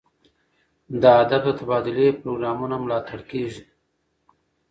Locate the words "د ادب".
1.01-1.41